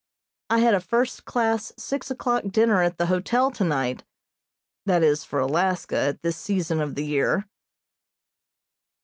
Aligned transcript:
I 0.49 0.61
had 0.61 0.73
a 0.73 0.79
first 0.81 1.25
class 1.25 1.73
six 1.77 2.09
o'clock 2.09 2.45
dinner 2.49 2.81
at 2.81 2.97
the 2.97 3.05
hotel 3.05 3.51
tonight, 3.51 4.03
that 4.87 5.03
is, 5.03 5.23
for 5.23 5.37
Alaska, 5.37 5.97
at 5.99 6.23
this 6.23 6.37
season 6.37 6.81
of 6.81 6.95
the 6.95 7.05
year. 7.05 7.45